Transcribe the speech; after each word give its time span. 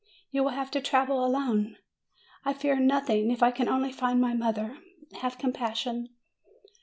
"You 0.31 0.41
will 0.41 0.53
have 0.53 0.71
to 0.71 0.81
travel 0.81 1.23
alone." 1.23 1.75
"I 2.43 2.53
fear 2.53 2.79
nothing, 2.79 3.29
if 3.29 3.43
I 3.43 3.51
can 3.51 3.67
only 3.69 3.91
find 3.91 4.19
my 4.19 4.33
mother. 4.33 4.79
Have 5.19 5.37
compassion!" 5.37 6.09